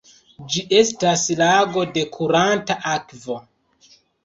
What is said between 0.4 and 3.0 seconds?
Ĝi estas lago de kuranta